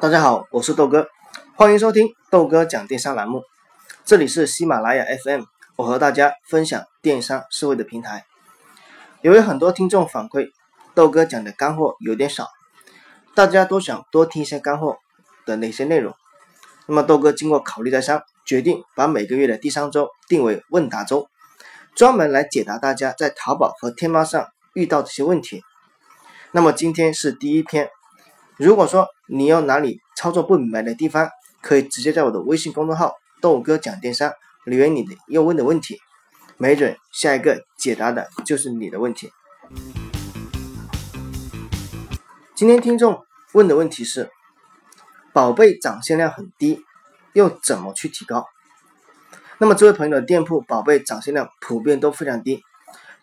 [0.00, 1.08] 大家好，我是豆哥，
[1.56, 3.42] 欢迎收听豆哥讲电商栏目。
[4.04, 5.42] 这里是喜马拉雅 FM，
[5.76, 8.24] 我和大家分享电商思维的平台。
[9.20, 10.50] 由于很多听众反馈，
[10.94, 12.48] 豆哥讲的干货有点少，
[13.34, 14.96] 大家都想多听一些干货
[15.46, 16.14] 的那些内容。
[16.86, 21.28] 那么豆哥经过考虑再三，决定把每个月的第三周定为问答周，
[21.94, 25.62] 专门来解答大家在淘宝和天猫上遇到这些问题。
[26.50, 27.88] 那么今天是第一篇。
[28.58, 31.30] 如果说你有哪里操作不明白的地方，
[31.62, 34.30] 可以直接在我的微信公众号“豆哥讲电商”
[34.66, 35.98] 留言你的要问的问题，
[36.58, 39.32] 没准下一个解答的就是你的问题。
[42.54, 44.30] 今天听众问的问题是：
[45.32, 46.84] 宝贝涨现量很低，
[47.32, 48.46] 又怎么去提高？
[49.56, 52.62] 那么这位朋友的店铺宝贝涨现量普遍都非常低，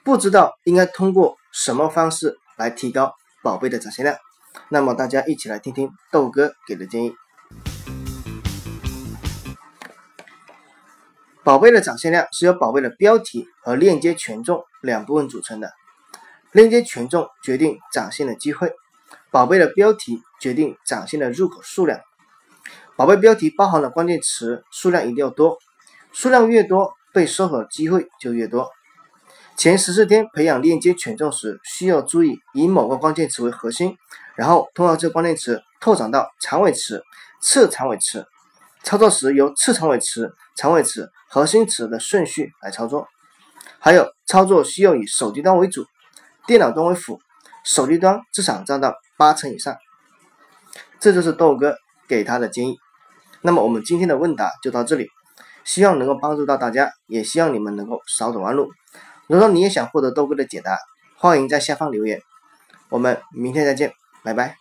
[0.04, 3.14] 不知道应该通过什么方式来提高
[3.44, 4.18] 宝贝的涨现量？
[4.70, 7.14] 那么大家一起来听听豆哥给的建议。
[11.44, 15.72] 宝贝的展现量是由宝贝的标题和链接权重两部分组成的。
[16.52, 18.74] 链接权重决定展现的机会，
[19.32, 22.02] 宝贝的标题决定展现的入口数量。
[22.96, 25.58] 宝贝标题包含的关键词数量一定要多，
[26.12, 28.70] 数量越多，被搜索的机会就越多。
[29.60, 33.98] 前十四天培养链接权重时，需要注意以某个关键词为核心，
[34.38, 37.04] 然后通过这关键词拓展到长尾词、
[37.42, 38.26] 次长尾词。
[38.86, 43.10] 操作时由次长尾词、长尾词、核心词的顺序来操作。
[43.80, 45.86] 还有操作需要以手机端为主，
[46.48, 47.20] 电脑端为辅，
[47.66, 49.76] 手机端至少占到八成以上。
[51.02, 51.76] 这就是豆哥
[52.08, 52.78] 给他的建议。
[53.42, 55.10] 那么我们今天的问答就到这里，
[55.66, 58.70] 希望能够帮助到大家，也希望你们能够少走弯路。
[59.30, 60.80] 如果你也想获得豆哥的解答，
[61.16, 62.24] 欢迎在下方留言。
[62.90, 64.58] 我们明天再见，拜拜。